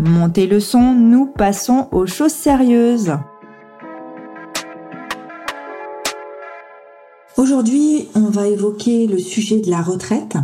Montez 0.00 0.48
le 0.48 0.58
son, 0.58 0.92
nous 0.92 1.26
passons 1.26 1.86
aux 1.92 2.06
choses 2.06 2.32
sérieuses. 2.32 3.12
Aujourd'hui, 7.36 8.08
on 8.16 8.28
va 8.28 8.48
évoquer 8.48 9.06
le 9.06 9.18
sujet 9.18 9.60
de 9.60 9.70
la 9.70 9.82
retraite, 9.82 10.36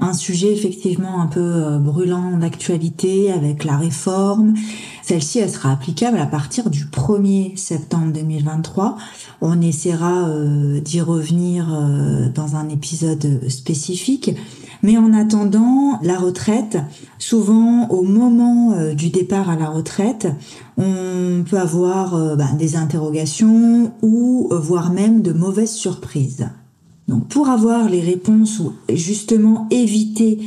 un 0.00 0.12
sujet 0.12 0.52
effectivement 0.52 1.20
un 1.20 1.26
peu 1.26 1.40
euh, 1.40 1.78
brûlant 1.78 2.36
d'actualité 2.36 3.30
avec 3.32 3.62
la 3.62 3.76
réforme. 3.76 4.54
Celle-ci, 5.02 5.38
elle 5.38 5.50
sera 5.50 5.70
applicable 5.70 6.18
à 6.18 6.26
partir 6.26 6.68
du 6.68 6.86
1er 6.86 7.56
septembre 7.56 8.12
2023. 8.12 8.96
On 9.40 9.60
essaiera 9.60 10.28
euh, 10.28 10.80
d'y 10.80 11.00
revenir 11.00 11.72
euh, 11.72 12.28
dans 12.28 12.56
un 12.56 12.68
épisode 12.68 13.48
spécifique. 13.48 14.32
Mais 14.82 14.96
en 14.98 15.12
attendant 15.12 15.98
la 16.02 16.18
retraite, 16.18 16.78
souvent 17.18 17.88
au 17.88 18.02
moment 18.02 18.72
euh, 18.72 18.94
du 18.94 19.10
départ 19.10 19.50
à 19.50 19.56
la 19.56 19.68
retraite, 19.68 20.28
on 20.76 21.44
peut 21.48 21.58
avoir 21.58 22.14
euh, 22.14 22.36
ben, 22.36 22.54
des 22.58 22.76
interrogations 22.76 23.92
ou 24.02 24.48
euh, 24.52 24.58
voire 24.58 24.92
même 24.92 25.22
de 25.22 25.32
mauvaises 25.32 25.74
surprises. 25.74 26.48
Donc 27.08 27.28
pour 27.28 27.48
avoir 27.48 27.88
les 27.88 28.00
réponses 28.00 28.58
ou 28.58 28.72
justement 28.92 29.68
éviter 29.70 30.40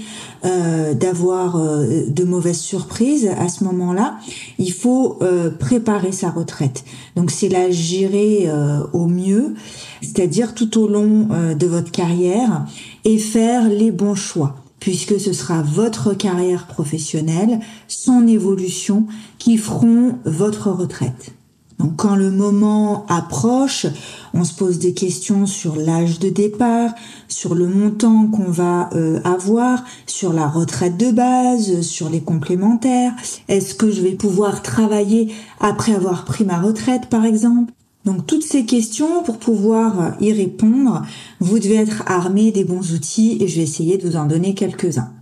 euh, 0.43 0.93
d'avoir 0.93 1.55
euh, 1.55 2.05
de 2.07 2.23
mauvaises 2.25 2.59
surprises 2.59 3.29
à 3.37 3.47
ce 3.47 3.63
moment-là, 3.63 4.19
il 4.57 4.73
faut 4.73 5.19
euh, 5.21 5.49
préparer 5.51 6.11
sa 6.11 6.29
retraite. 6.29 6.83
Donc 7.15 7.31
c'est 7.31 7.47
la 7.47 7.71
gérer 7.71 8.49
au 8.93 9.07
mieux, 9.07 9.53
c'est-à-dire 10.01 10.53
tout 10.53 10.77
au 10.77 10.87
long 10.87 11.27
de 11.55 11.67
votre 11.67 11.91
carrière 11.91 12.65
et 13.05 13.17
faire 13.17 13.69
les 13.69 13.91
bons 13.91 14.15
choix 14.15 14.55
puisque 14.79 15.19
ce 15.19 15.33
sera 15.33 15.61
votre 15.61 16.13
carrière 16.13 16.65
professionnelle, 16.67 17.59
son 17.87 18.27
évolution 18.27 19.07
qui 19.37 19.57
feront 19.57 20.15
votre 20.23 20.71
retraite. 20.71 21.33
Donc 21.79 21.95
quand 21.95 22.15
le 22.15 22.29
moment 22.29 23.05
approche, 23.07 23.87
on 24.33 24.43
se 24.43 24.53
pose 24.53 24.79
des 24.79 24.93
questions 24.93 25.45
sur 25.45 25.77
l'âge 25.77 26.19
de 26.19 26.29
départ, 26.29 26.91
sur 27.29 27.55
le 27.55 27.67
montant 27.67 28.27
qu'on 28.27 28.51
va 28.51 28.89
euh, 28.93 29.21
avoir, 29.23 29.85
sur 30.05 30.33
la 30.33 30.47
retraite 30.47 30.97
de 30.97 31.11
base, 31.11 31.81
sur 31.81 32.09
les 32.09 32.19
complémentaires. 32.19 33.13
Est-ce 33.47 33.75
que 33.75 33.89
je 33.91 34.01
vais 34.01 34.11
pouvoir 34.11 34.61
travailler 34.61 35.33
après 35.61 35.93
avoir 35.93 36.25
pris 36.25 36.43
ma 36.43 36.59
retraite 36.59 37.07
par 37.09 37.23
exemple? 37.23 37.71
Donc 38.03 38.27
toutes 38.27 38.43
ces 38.43 38.65
questions, 38.65 39.23
pour 39.23 39.37
pouvoir 39.37 40.15
y 40.19 40.33
répondre, 40.33 41.03
vous 41.39 41.59
devez 41.59 41.75
être 41.75 42.03
armé 42.07 42.51
des 42.51 42.65
bons 42.65 42.93
outils 42.93 43.37
et 43.39 43.47
je 43.47 43.57
vais 43.57 43.63
essayer 43.63 43.97
de 43.97 44.07
vous 44.07 44.17
en 44.17 44.25
donner 44.25 44.53
quelques-uns. 44.53 45.13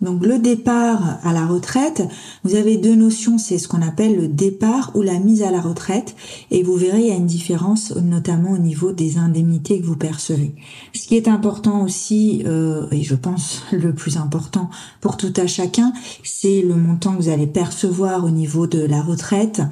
Donc 0.00 0.26
le 0.26 0.38
départ 0.38 1.18
à 1.22 1.32
la 1.32 1.46
retraite, 1.46 2.02
vous 2.42 2.56
avez 2.56 2.76
deux 2.76 2.94
notions, 2.94 3.38
c'est 3.38 3.58
ce 3.58 3.68
qu'on 3.68 3.80
appelle 3.80 4.16
le 4.16 4.28
départ 4.28 4.90
ou 4.94 5.02
la 5.02 5.18
mise 5.18 5.42
à 5.42 5.50
la 5.50 5.60
retraite, 5.60 6.14
et 6.50 6.62
vous 6.62 6.74
verrez 6.74 7.00
il 7.00 7.06
y 7.06 7.10
a 7.10 7.16
une 7.16 7.26
différence 7.26 7.94
notamment 7.96 8.50
au 8.50 8.58
niveau 8.58 8.92
des 8.92 9.16
indemnités 9.16 9.80
que 9.80 9.86
vous 9.86 9.96
percevez. 9.96 10.54
Ce 10.94 11.06
qui 11.06 11.16
est 11.16 11.28
important 11.28 11.82
aussi, 11.82 12.42
euh, 12.44 12.86
et 12.90 13.02
je 13.02 13.14
pense 13.14 13.62
le 13.72 13.94
plus 13.94 14.16
important 14.16 14.68
pour 15.00 15.16
tout 15.16 15.32
à 15.36 15.46
chacun, 15.46 15.92
c'est 16.22 16.60
le 16.60 16.74
montant 16.74 17.12
que 17.14 17.22
vous 17.22 17.28
allez 17.30 17.46
percevoir 17.46 18.24
au 18.24 18.30
niveau 18.30 18.66
de 18.66 18.84
la 18.84 19.00
retraite. 19.00 19.62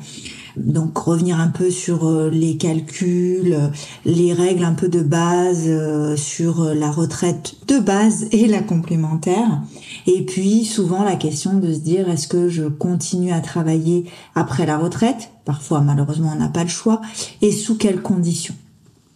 Donc 0.56 0.98
revenir 0.98 1.40
un 1.40 1.48
peu 1.48 1.70
sur 1.70 2.06
euh, 2.06 2.28
les 2.30 2.56
calculs, 2.56 3.56
les 4.04 4.32
règles 4.32 4.64
un 4.64 4.74
peu 4.74 4.88
de 4.88 5.00
base 5.00 5.64
euh, 5.66 6.16
sur 6.16 6.74
la 6.74 6.90
retraite 6.90 7.54
de 7.68 7.78
base 7.78 8.26
et 8.32 8.46
la 8.46 8.62
complémentaire. 8.62 9.62
Et 10.06 10.24
puis 10.24 10.64
souvent 10.64 11.02
la 11.04 11.16
question 11.16 11.54
de 11.54 11.72
se 11.72 11.78
dire 11.78 12.10
est-ce 12.10 12.28
que 12.28 12.48
je 12.48 12.64
continue 12.64 13.32
à 13.32 13.40
travailler 13.40 14.04
après 14.34 14.66
la 14.66 14.78
retraite? 14.78 15.30
Parfois 15.44 15.80
malheureusement 15.80 16.32
on 16.34 16.38
n'a 16.38 16.48
pas 16.48 16.64
le 16.64 16.70
choix. 16.70 17.00
Et 17.40 17.52
sous 17.52 17.76
quelles 17.76 18.02
conditions? 18.02 18.54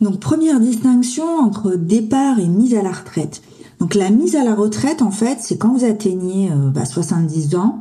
Donc 0.00 0.20
première 0.20 0.60
distinction 0.60 1.24
entre 1.24 1.74
départ 1.74 2.38
et 2.38 2.46
mise 2.46 2.74
à 2.74 2.82
la 2.82 2.92
retraite. 2.92 3.42
Donc 3.80 3.94
la 3.94 4.10
mise 4.10 4.36
à 4.36 4.44
la 4.44 4.54
retraite 4.54 5.02
en 5.02 5.10
fait 5.10 5.38
c'est 5.40 5.58
quand 5.58 5.74
vous 5.74 5.84
atteignez 5.84 6.50
euh, 6.50 6.70
bah, 6.70 6.84
70 6.84 7.56
ans 7.56 7.80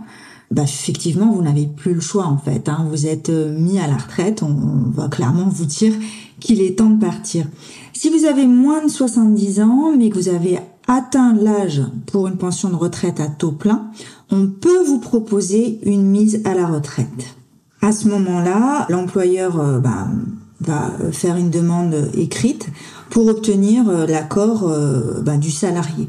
bah, 0.52 0.64
effectivement, 0.64 1.32
vous 1.32 1.42
n'avez 1.42 1.66
plus 1.66 1.94
le 1.94 2.02
choix 2.02 2.26
en 2.26 2.38
fait. 2.38 2.70
Hein. 2.70 2.86
Vous 2.90 3.08
êtes 3.08 3.30
euh, 3.30 3.58
mis 3.58 3.80
à 3.80 3.88
la 3.88 3.98
retraite, 3.98 4.44
on, 4.44 4.92
va 4.92 5.08
clairement 5.08 5.48
vous 5.50 5.66
dire 5.66 5.94
qu'il 6.40 6.62
est 6.62 6.78
temps 6.78 6.90
de 6.90 7.00
partir. 7.00 7.46
Si 7.94 8.10
vous 8.10 8.26
avez 8.26 8.46
moins 8.46 8.84
de 8.84 8.90
70 8.90 9.62
ans, 9.62 9.92
mais 9.98 10.10
que 10.10 10.16
vous 10.16 10.30
avez 10.30 10.60
atteint 10.88 11.34
l'âge 11.34 11.82
pour 12.06 12.28
une 12.28 12.38
pension 12.38 12.70
de 12.70 12.76
retraite 12.76 13.20
à 13.20 13.28
taux 13.28 13.52
plein, 13.52 13.90
on 14.30 14.48
peut 14.48 14.84
vous 14.86 15.00
proposer 15.00 15.80
une 15.84 16.04
mise 16.04 16.42
à 16.46 16.54
la 16.54 16.68
retraite. 16.68 17.36
À 17.82 17.92
ce 17.92 18.08
moment-là, 18.08 18.86
l'employeur 18.90 19.60
euh, 19.60 19.80
bah, 19.80 20.08
va 20.62 20.92
faire 21.12 21.38
une 21.38 21.50
demande 21.50 22.12
écrite 22.14 22.68
pour 23.10 23.28
obtenir 23.28 23.90
euh, 23.90 24.06
l'accord 24.06 24.72
bah, 25.24 25.38
du 25.38 25.52
salarié. 25.52 26.08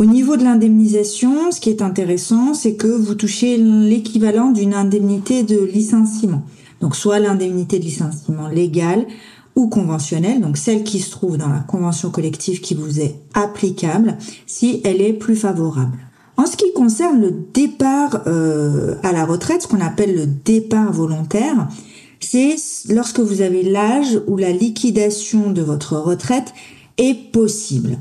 Au 0.00 0.06
niveau 0.06 0.36
de 0.36 0.42
l'indemnisation, 0.42 1.52
ce 1.52 1.60
qui 1.60 1.70
est 1.70 1.80
intéressant, 1.80 2.52
c'est 2.52 2.74
que 2.74 2.88
vous 2.88 3.14
touchez 3.14 3.56
l'équivalent 3.56 4.50
d'une 4.50 4.74
indemnité 4.74 5.44
de 5.44 5.58
licenciement. 5.58 6.42
Donc 6.80 6.96
soit 6.96 7.20
l'indemnité 7.20 7.78
de 7.78 7.84
licenciement 7.84 8.48
légale 8.48 9.06
ou 9.54 9.68
conventionnelle, 9.68 10.40
donc 10.40 10.56
celle 10.56 10.82
qui 10.82 10.98
se 10.98 11.12
trouve 11.12 11.38
dans 11.38 11.48
la 11.48 11.60
convention 11.60 12.10
collective 12.10 12.60
qui 12.60 12.74
vous 12.74 13.00
est 13.00 13.14
applicable, 13.34 14.18
si 14.46 14.80
elle 14.82 15.00
est 15.00 15.12
plus 15.12 15.36
favorable. 15.36 15.96
En 16.36 16.46
ce 16.46 16.56
qui 16.56 16.72
concerne 16.72 17.20
le 17.20 17.30
départ 17.54 18.22
euh, 18.26 18.96
à 19.04 19.12
la 19.12 19.24
retraite, 19.24 19.62
ce 19.62 19.68
qu'on 19.68 19.80
appelle 19.80 20.16
le 20.16 20.26
départ 20.26 20.92
volontaire, 20.92 21.68
c'est 22.18 22.56
lorsque 22.88 23.20
vous 23.20 23.42
avez 23.42 23.62
l'âge 23.62 24.20
où 24.26 24.36
la 24.36 24.50
liquidation 24.50 25.52
de 25.52 25.62
votre 25.62 25.96
retraite 25.96 26.52
est 26.98 27.30
possible. 27.30 27.98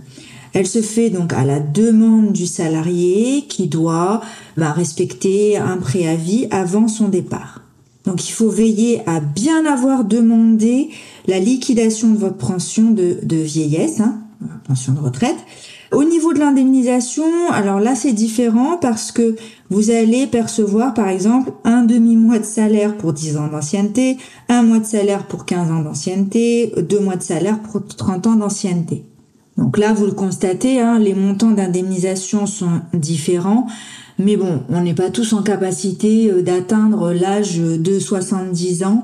Elle 0.53 0.68
se 0.68 0.81
fait 0.81 1.09
donc 1.09 1.34
à 1.34 1.44
la 1.44 1.59
demande 1.59 2.31
du 2.31 2.46
salarié 2.46 3.46
qui 3.50 3.68
doit 3.68 4.22
bah, 4.56 4.72
respecter 4.72 5.58
un 5.58 5.78
préavis 5.78 6.47
avant 6.52 6.88
son 6.88 7.09
départ. 7.09 7.62
Donc 8.06 8.28
il 8.28 8.31
faut 8.34 8.50
veiller 8.50 9.01
à 9.07 9.19
bien 9.19 9.66
avoir 9.66 10.04
demandé 10.04 10.89
la 11.25 11.39
liquidation 11.39 12.12
de 12.12 12.18
votre 12.18 12.38
pension 12.38 12.92
de, 12.92 13.36
vieillesse, 13.36 14.01
hein, 14.01 14.19
pension 14.68 14.94
de 14.94 15.00
retraite. 15.00 15.38
Au 15.92 16.04
niveau 16.04 16.33
de 16.33 16.39
l'indemnisation, 16.39 17.24
alors 17.51 17.80
là 17.80 17.95
c'est 17.95 18.13
différent 18.13 18.78
parce 18.78 19.12
que 19.12 19.36
vous 19.69 19.92
allez 19.92 20.28
percevoir 20.28 20.94
par 20.94 21.07
exemple 21.07 21.54
un 21.63 21.83
demi-mois 21.83 22.39
de 22.39 22.45
salaire 22.45 22.98
pour 22.98 23.13
10 23.13 23.38
ans 23.38 23.48
d'ancienneté, 23.48 24.18
un 24.50 24.63
mois 24.63 24.80
de 24.80 24.86
salaire 24.86 25.28
pour 25.28 25.45
15 25.45 25.72
ans 25.72 25.83
d'ancienneté, 25.83 26.74
deux 26.78 27.00
mois 27.00 27.16
de 27.16 27.24
salaire 27.24 27.60
pour 27.60 27.86
30 27.86 28.28
ans 28.28 28.36
d'ancienneté. 28.36 29.04
Donc 29.58 29.78
là, 29.78 29.94
vous 29.94 30.06
le 30.06 30.12
constatez, 30.12 30.80
hein, 30.80 31.00
les 31.00 31.14
montants 31.14 31.52
d'indemnisation 31.52 32.46
sont 32.46 32.82
différents. 32.94 33.68
Mais 34.20 34.38
bon, 34.38 34.64
on 34.70 34.82
n'est 34.82 34.94
pas 34.94 35.10
tous 35.10 35.34
en 35.34 35.42
capacité 35.42 36.30
euh, 36.30 36.42
d'atteindre 36.42 37.14
l'âge 37.14 37.60
de 37.60 38.00
70 38.00 38.84
ans 38.84 39.04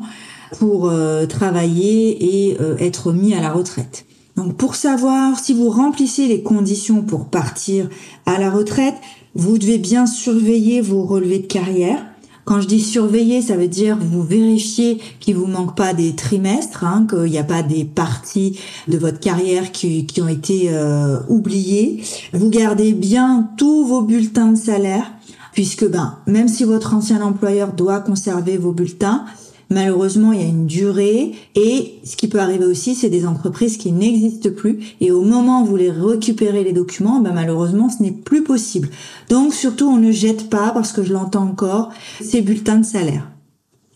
pour 0.58 0.90
euh, 0.90 1.26
travailler 1.26 2.50
et 2.50 2.58
euh, 2.60 2.78
être 2.78 3.12
mis 3.12 3.34
à 3.34 3.42
la 3.42 3.52
retraite. 3.52 4.06
Donc 4.36 4.56
pour 4.56 4.76
savoir 4.76 5.38
si 5.40 5.54
vous 5.54 5.70
remplissez 5.70 6.28
les 6.28 6.42
conditions 6.42 7.02
pour 7.02 7.26
partir 7.26 7.90
à 8.26 8.40
la 8.40 8.50
retraite, 8.50 8.96
vous 9.36 9.58
devez 9.58 9.78
bien 9.78 10.06
surveiller 10.06 10.82
vos 10.82 11.04
relevés 11.04 11.40
de 11.40 11.48
carrière. 11.48 12.06
Quand 12.50 12.62
je 12.62 12.68
dis 12.68 12.82
surveiller, 12.82 13.44
ça 13.44 13.56
veut 13.56 13.68
dire 13.68 13.96
vous 14.02 14.24
vérifier 14.24 15.00
qu'il 15.20 15.36
vous 15.36 15.46
manque 15.46 15.78
pas 15.78 15.94
des 15.94 16.16
trimestres, 16.16 16.84
hein, 16.84 17.06
qu'il 17.08 17.30
n'y 17.30 17.38
a 17.38 17.44
pas 17.44 17.62
des 17.62 17.86
parties 17.86 18.60
de 18.88 18.98
votre 18.98 19.20
carrière 19.20 19.72
qui, 19.72 20.08
qui 20.08 20.20
ont 20.20 20.28
été 20.28 20.72
euh, 20.72 21.20
oubliées. 21.30 22.02
Vous 22.34 22.50
gardez 22.50 22.94
bien 22.94 23.52
tous 23.56 23.86
vos 23.86 24.02
bulletins 24.02 24.54
de 24.54 24.58
salaire, 24.58 25.12
puisque 25.54 25.88
ben 25.88 26.18
même 26.26 26.48
si 26.48 26.64
votre 26.64 26.96
ancien 26.96 27.22
employeur 27.22 27.72
doit 27.74 28.00
conserver 28.00 28.58
vos 28.58 28.72
bulletins, 28.72 29.26
Malheureusement, 29.72 30.32
il 30.34 30.42
y 30.42 30.44
a 30.44 30.48
une 30.48 30.66
durée 30.66 31.34
et 31.56 32.00
ce 32.04 32.16
qui 32.16 32.28
peut 32.28 32.40
arriver 32.40 32.66
aussi, 32.66 32.96
c'est 32.96 33.10
des 33.10 33.28
entreprises 33.28 33.78
qui 33.78 33.92
n'existent 33.92 34.50
plus 34.50 34.96
et 35.00 35.12
au 35.12 35.22
moment 35.22 35.62
où 35.62 35.66
vous 35.66 35.72
voulez 35.72 35.92
récupérer 35.92 36.64
les 36.64 36.74
documents, 36.74 37.20
ben 37.20 37.34
malheureusement, 37.34 37.90
ce 37.90 38.02
n'est 38.02 38.12
plus 38.12 38.44
possible. 38.44 38.90
Donc 39.30 39.54
surtout, 39.54 39.86
on 39.86 39.98
ne 39.98 40.12
jette 40.12 40.50
pas, 40.50 40.72
parce 40.72 40.92
que 40.92 41.04
je 41.04 41.14
l'entends 41.14 41.44
encore, 41.44 41.90
ces 42.20 42.42
bulletins 42.42 42.80
de 42.80 42.86
salaire. 42.86 43.30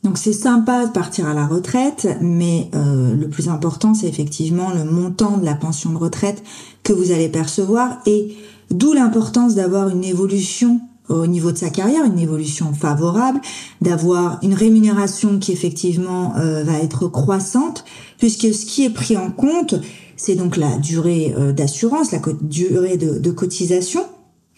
Donc 0.04 0.18
c'est 0.18 0.34
sympa 0.34 0.86
de 0.86 0.92
partir 0.92 1.28
à 1.28 1.34
la 1.34 1.48
retraite, 1.48 2.08
mais 2.22 2.70
euh, 2.76 3.16
le 3.16 3.28
plus 3.30 3.50
important, 3.50 3.94
c'est 3.94 4.08
effectivement 4.08 4.72
le 4.72 4.84
montant 4.84 5.38
de 5.38 5.46
la 5.46 5.56
pension 5.56 5.92
de 5.92 5.98
retraite 5.98 6.44
que 6.84 6.94
vous 6.94 7.12
allez 7.12 7.30
percevoir 7.30 8.00
et 8.06 8.36
d'où 8.70 8.94
l'importance 8.94 9.56
d'avoir 9.56 9.90
une 9.90 10.04
évolution 10.04 10.82
au 11.10 11.28
niveau 11.28 11.52
de 11.52 11.58
sa 11.58 11.70
carrière, 11.70 12.06
une 12.06 12.20
évolution 12.20 12.74
favorable, 12.74 13.42
d'avoir 13.82 14.40
une 14.42 14.54
rémunération 14.54 15.40
qui 15.40 15.52
effectivement 15.52 16.36
euh, 16.38 16.64
va 16.64 16.80
être 16.80 17.08
croissante, 17.08 17.84
puisque 18.18 18.54
ce 18.54 18.66
qui 18.66 18.86
est 18.86 18.90
pris 18.90 19.18
en 19.18 19.30
compte, 19.30 19.76
c'est 20.16 20.36
donc 20.36 20.58
la 20.58 20.78
durée 20.78 21.34
euh, 21.38 21.52
d'assurance, 21.52 22.12
la 22.12 22.20
durée 22.42 22.98
de, 22.98 23.20
de 23.20 23.32
cotisation, 23.32 24.02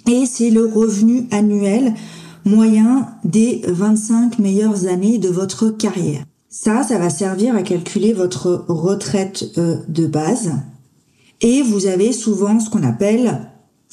et 0.08 0.26
c'est 0.26 0.52
le 0.52 0.66
revenu 0.66 1.28
annuel 1.32 1.94
moyen 2.46 3.08
des 3.24 3.62
25 3.68 4.38
meilleures 4.38 4.86
années 4.86 5.18
de 5.18 5.30
votre 5.30 5.70
carrière. 5.70 6.24
Ça, 6.50 6.84
ça 6.84 7.00
va 7.00 7.10
servir 7.10 7.56
à 7.56 7.64
calculer 7.64 8.14
votre 8.14 8.66
retraite 8.68 9.46
euh, 9.58 9.78
de 9.90 10.06
base. 10.06 10.54
Et 11.42 11.62
vous 11.64 11.88
avez 11.88 12.14
souvent 12.14 12.60
ce 12.60 12.70
qu'on 12.70 12.84
appelle 12.84 13.50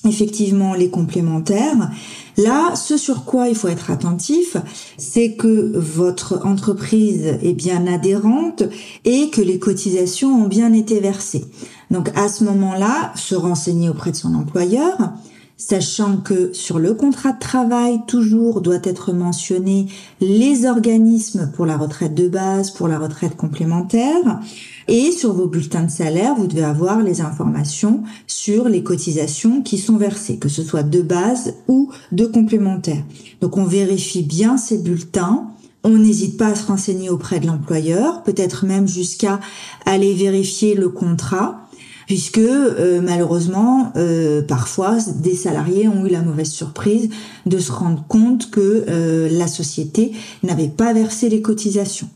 effectivement 0.07 0.75
les 0.75 0.91
complémentaires. 0.91 1.91
Là, 2.39 2.75
ce 2.77 2.97
sur 2.97 3.25
quoi 3.25 3.49
il 3.49 3.55
faut 3.55 3.69
être 3.69 3.91
attentif, 3.91 4.57
c'est 4.97 5.35
que 5.35 5.73
votre 5.75 6.47
entreprise 6.47 7.27
est 7.43 7.53
bien 7.53 7.87
adhérente 7.87 8.63
et 9.05 9.31
que 9.31 9.43
les 9.43 9.59
cotisations 9.59 10.45
ont 10.45 10.49
bien 10.49 10.73
été 10.73 11.01
versées. 11.01 11.45
Donc 11.91 12.11
à 12.17 12.29
ce 12.29 12.45
moment-là, 12.45 13.13
se 13.17 13.35
renseigner 13.35 13.91
auprès 13.91 14.13
de 14.13 14.17
son 14.17 14.35
employeur, 14.35 15.13
sachant 15.69 16.17
que 16.17 16.53
sur 16.53 16.79
le 16.79 16.95
contrat 16.95 17.33
de 17.33 17.39
travail, 17.39 18.01
toujours 18.07 18.61
doit 18.61 18.81
être 18.83 19.13
mentionné 19.13 19.87
les 20.21 20.67
organismes 20.67 21.51
pour 21.55 21.67
la 21.67 21.77
retraite 21.77 22.15
de 22.15 22.29
base, 22.29 22.71
pour 22.71 22.89
la 22.89 22.99
retraite 22.99 23.37
complémentaire, 23.37 24.41
et 24.89 25.13
sur 25.13 25.33
vos 25.33 25.47
bulletins 25.47 25.85
de 25.85 25.91
salaire, 25.91 26.35
vous 26.35 26.47
devez 26.47 26.65
avoir 26.65 27.03
les 27.03 27.21
informations 27.21 28.03
sur 28.27 28.69
les 28.69 28.83
cotisations 28.83 29.63
qui 29.63 29.79
sont 29.79 29.97
versées, 29.97 30.39
que 30.39 30.49
ce 30.49 30.63
soit 30.63 30.83
de 30.83 31.01
base 31.01 31.55
ou 31.69 31.91
de 32.11 32.27
complémentaire. 32.27 33.03
Donc 33.41 33.57
on 33.57 33.65
vérifie 33.65 34.23
bien 34.23 34.57
ces 34.57 34.79
bulletins. 34.79 35.49
On 35.85 35.99
n'hésite 35.99 36.37
pas 36.37 36.49
à 36.49 36.55
se 36.55 36.67
renseigner 36.67 37.11
auprès 37.11 37.41
de 37.41 37.47
l'employeur, 37.47 38.23
peut-être 38.23 38.67
même 38.67 38.87
jusqu'à 38.87 39.41
aller 39.85 40.15
vérifier 40.15 40.75
le 40.75 40.89
contrat 40.89 41.69
puisque 42.07 42.39
euh, 42.39 43.01
malheureusement, 43.03 43.93
euh, 43.97 44.43
parfois, 44.43 44.97
des 45.17 45.35
salariés 45.35 45.89
ont 45.89 46.05
eu 46.07 46.11
la 46.11 46.23
mauvaise 46.23 46.51
surprise 46.51 47.09
de 47.47 47.59
se 47.59 47.73
rendre 47.73 48.05
compte 48.09 48.51
que 48.51 48.85
euh, 48.89 49.29
la 49.31 49.47
société 49.47 50.13
n'avait 50.43 50.69
pas 50.69 50.93
versé 50.93 51.29
les 51.29 51.43
cotisations. 51.43 52.09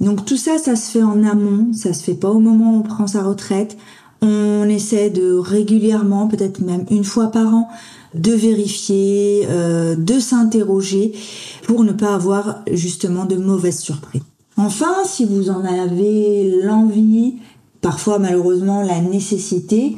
Donc 0.00 0.24
tout 0.24 0.36
ça, 0.36 0.58
ça 0.58 0.76
se 0.76 0.90
fait 0.90 1.02
en 1.02 1.22
amont, 1.22 1.72
ça 1.72 1.92
se 1.92 2.02
fait 2.02 2.14
pas 2.14 2.30
au 2.30 2.40
moment 2.40 2.74
où 2.74 2.78
on 2.78 2.82
prend 2.82 3.06
sa 3.06 3.22
retraite. 3.22 3.76
On 4.22 4.68
essaie 4.68 5.10
de 5.10 5.34
régulièrement, 5.34 6.28
peut-être 6.28 6.60
même 6.60 6.84
une 6.90 7.04
fois 7.04 7.28
par 7.28 7.54
an, 7.54 7.68
de 8.14 8.32
vérifier, 8.32 9.46
de 9.98 10.18
s'interroger 10.18 11.12
pour 11.64 11.84
ne 11.84 11.92
pas 11.92 12.14
avoir 12.14 12.62
justement 12.72 13.26
de 13.26 13.36
mauvaises 13.36 13.80
surprises. 13.80 14.22
Enfin, 14.56 14.94
si 15.04 15.24
vous 15.24 15.50
en 15.50 15.64
avez 15.64 16.60
l'envie 16.62 17.34
parfois 17.84 18.18
malheureusement 18.18 18.82
la 18.82 18.98
nécessité, 19.02 19.94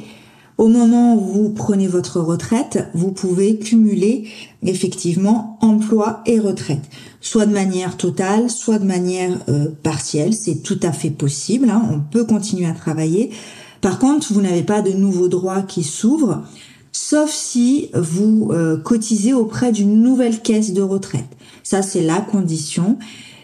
au 0.57 0.67
moment 0.67 1.15
où 1.15 1.19
vous 1.21 1.49
prenez 1.51 1.87
votre 1.87 2.19
retraite, 2.19 2.85
vous 2.93 3.13
pouvez 3.13 3.59
cumuler 3.59 4.27
effectivement 4.61 5.57
emploi 5.61 6.21
et 6.25 6.37
retraite, 6.37 6.83
soit 7.21 7.45
de 7.45 7.53
manière 7.53 7.95
totale, 7.95 8.49
soit 8.49 8.79
de 8.79 8.85
manière 8.85 9.39
euh, 9.47 9.69
partielle. 9.83 10.33
C'est 10.33 10.63
tout 10.63 10.79
à 10.83 10.91
fait 10.91 11.11
possible. 11.11 11.69
Hein. 11.69 11.81
On 11.89 12.01
peut 12.01 12.25
continuer 12.25 12.65
à 12.65 12.73
travailler. 12.73 13.31
Par 13.79 13.99
contre, 13.99 14.33
vous 14.33 14.41
n'avez 14.41 14.63
pas 14.63 14.81
de 14.81 14.91
nouveaux 14.91 15.29
droits 15.29 15.61
qui 15.61 15.83
s'ouvrent, 15.83 16.43
sauf 16.91 17.31
si 17.31 17.89
vous 17.93 18.49
euh, 18.51 18.75
cotisez 18.75 19.31
auprès 19.31 19.71
d'une 19.71 20.01
nouvelle 20.03 20.41
caisse 20.41 20.73
de 20.73 20.81
retraite. 20.81 21.37
Ça, 21.63 21.81
c'est 21.81 22.03
la 22.03 22.19
condition. 22.19 22.97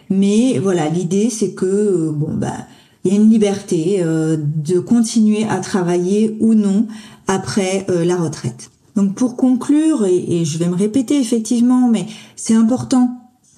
Mais 0.09 0.59
voilà, 0.59 0.89
l'idée, 0.89 1.29
c'est 1.29 1.53
que 1.53 1.65
euh, 1.65 2.11
bon 2.11 2.33
bah 2.33 2.67
il 3.03 3.13
y 3.13 3.17
a 3.17 3.19
une 3.19 3.29
liberté 3.29 3.97
euh, 3.99 4.37
de 4.39 4.79
continuer 4.79 5.45
à 5.45 5.57
travailler 5.57 6.37
ou 6.39 6.53
non 6.53 6.87
après 7.27 7.85
euh, 7.89 8.05
la 8.05 8.15
retraite. 8.15 8.71
Donc 8.95 9.15
pour 9.15 9.35
conclure, 9.35 10.05
et, 10.05 10.45
je 10.45 10.57
vais 10.57 10.67
me 10.67 10.75
répéter 10.75 11.19
effectivement, 11.19 11.89
mais 11.89 12.05
c'est 12.35 12.53
important 12.53 13.09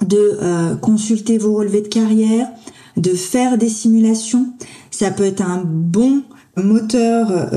de 0.06 0.38
euh, 0.42 0.76
consulter 0.76 1.38
vos 1.38 1.54
relevés 1.54 1.82
de 1.82 1.88
carrière, 1.88 2.48
de 2.98 3.12
faire 3.12 3.58
des 3.58 3.70
simulations. 3.70 4.48
Ça 4.92 5.12
peut 5.12 5.26
être 5.26 5.42
un 5.42 5.64
bon 5.66 6.24
moteur 6.58 7.50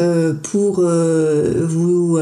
pour 0.43 0.81
vous 0.83 2.19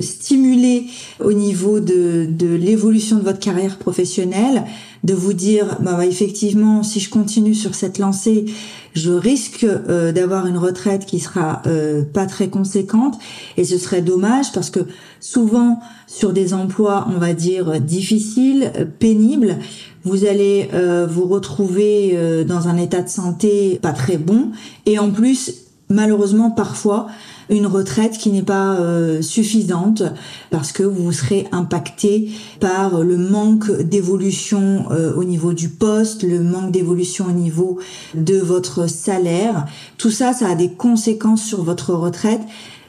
stimuler 0.00 0.86
au 1.22 1.34
niveau 1.34 1.78
de, 1.78 2.24
de 2.24 2.46
l'évolution 2.80 3.18
de 3.18 3.22
votre 3.22 3.40
carrière 3.40 3.76
professionnelle, 3.76 4.64
de 5.04 5.12
vous 5.12 5.34
dire 5.34 5.76
bah, 5.80 6.06
effectivement 6.06 6.82
si 6.82 6.98
je 6.98 7.10
continue 7.10 7.54
sur 7.54 7.74
cette 7.74 7.98
lancée 7.98 8.46
je 8.94 9.10
risque 9.12 9.64
euh, 9.64 10.12
d'avoir 10.12 10.46
une 10.46 10.56
retraite 10.56 11.04
qui 11.04 11.20
sera 11.20 11.60
euh, 11.66 12.02
pas 12.02 12.24
très 12.24 12.48
conséquente. 12.48 13.18
Et 13.58 13.64
ce 13.64 13.76
serait 13.76 14.00
dommage 14.00 14.50
parce 14.52 14.70
que 14.70 14.80
souvent 15.20 15.78
sur 16.06 16.32
des 16.32 16.54
emplois 16.54 17.06
on 17.14 17.18
va 17.18 17.34
dire 17.34 17.80
difficiles 17.82 18.72
pénibles 18.98 19.58
vous 20.02 20.24
allez 20.24 20.70
euh, 20.72 21.06
vous 21.06 21.26
retrouver 21.26 22.18
dans 22.48 22.68
un 22.68 22.78
état 22.78 23.02
de 23.02 23.10
santé 23.10 23.78
pas 23.82 23.92
très 23.92 24.16
bon. 24.16 24.52
Et 24.86 24.98
en 24.98 25.10
plus 25.10 25.52
malheureusement 25.90 26.50
parfois 26.50 27.08
une 27.50 27.66
retraite 27.66 28.16
qui 28.16 28.30
n'est 28.30 28.42
pas 28.42 28.76
euh, 28.76 29.22
suffisante 29.22 30.02
parce 30.50 30.72
que 30.72 30.82
vous 30.82 31.12
serez 31.12 31.46
impacté 31.52 32.30
par 32.60 33.02
le 33.02 33.16
manque 33.16 33.70
d'évolution 33.82 34.86
euh, 34.90 35.12
au 35.14 35.24
niveau 35.24 35.52
du 35.52 35.68
poste, 35.68 36.22
le 36.22 36.40
manque 36.40 36.70
d'évolution 36.70 37.26
au 37.26 37.32
niveau 37.32 37.78
de 38.14 38.36
votre 38.36 38.88
salaire. 38.88 39.66
Tout 39.98 40.10
ça, 40.10 40.32
ça 40.32 40.48
a 40.50 40.54
des 40.54 40.70
conséquences 40.70 41.44
sur 41.44 41.62
votre 41.62 41.92
retraite. 41.92 42.40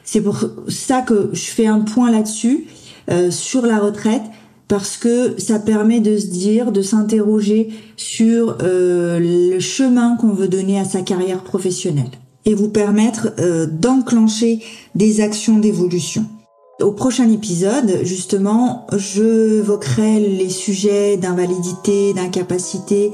C'est 0.04 0.20
pour 0.20 0.38
ça 0.68 1.02
que 1.02 1.30
je 1.32 1.44
fais 1.44 1.66
un 1.66 1.80
point 1.80 2.10
là-dessus, 2.10 2.66
euh, 3.10 3.30
sur 3.30 3.66
la 3.66 3.78
retraite 3.78 4.22
parce 4.68 4.96
que 4.96 5.38
ça 5.38 5.58
permet 5.58 6.00
de 6.00 6.16
se 6.16 6.26
dire, 6.26 6.72
de 6.72 6.82
s'interroger 6.82 7.68
sur 7.96 8.56
le 8.60 9.58
chemin 9.58 10.16
qu'on 10.16 10.32
veut 10.32 10.48
donner 10.48 10.78
à 10.78 10.84
sa 10.84 11.02
carrière 11.02 11.42
professionnelle 11.42 12.21
et 12.44 12.54
vous 12.54 12.68
permettre 12.68 13.32
euh, 13.38 13.66
d'enclencher 13.66 14.60
des 14.94 15.20
actions 15.20 15.58
d'évolution. 15.58 16.26
Au 16.80 16.90
prochain 16.90 17.30
épisode, 17.30 18.00
justement, 18.02 18.86
je 18.96 19.58
évoquerai 19.60 20.18
les 20.18 20.48
sujets 20.48 21.16
d'invalidité, 21.16 22.12
d'incapacité 22.12 23.12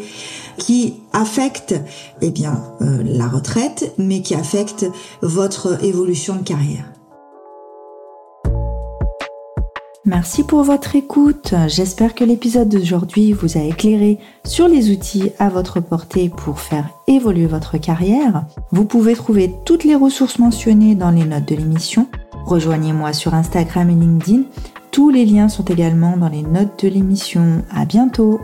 qui 0.57 0.95
affectent 1.13 1.75
eh 2.23 2.31
bien, 2.31 2.63
euh, 2.81 3.03
la 3.05 3.29
retraite, 3.29 3.93
mais 3.99 4.23
qui 4.23 4.35
affectent 4.35 4.87
votre 5.21 5.85
évolution 5.85 6.37
de 6.37 6.43
carrière. 6.43 6.98
Merci 10.05 10.45
pour 10.45 10.63
votre 10.63 10.97
écoute. 10.97 11.55
J'espère 11.67 12.15
que 12.15 12.25
l'épisode 12.25 12.69
d'aujourd'hui 12.69 13.33
vous 13.33 13.59
a 13.59 13.63
éclairé 13.63 14.19
sur 14.45 14.69
les 14.69 14.91
outils 14.91 15.33
à 15.39 15.49
votre 15.49 15.81
portée 15.81 16.31
pour 16.31 16.61
faire 16.61 16.89
évoluer 17.07 17.47
votre 17.47 17.79
carrière. 17.79 18.45
Vous 18.71 18.85
pouvez 18.85 19.15
trouver 19.15 19.53
toutes 19.65 19.85
les 19.85 19.97
ressources 19.97 20.39
mentionnées 20.39 20.95
dans 20.95 21.11
les 21.11 21.25
notes 21.25 21.49
de 21.49 21.57
l'émission. 21.57 22.07
Rejoignez-moi 22.47 23.13
sur 23.13 23.35
Instagram 23.35 23.91
et 23.91 23.95
LinkedIn. 23.95 24.43
Tous 24.93 25.11
les 25.11 25.27
liens 25.27 25.49
sont 25.49 25.65
également 25.65 26.17
dans 26.17 26.31
les 26.31 26.43
notes 26.43 26.83
de 26.83 26.89
l'émission. 26.89 27.63
À 27.71 27.85
bientôt! 27.85 28.41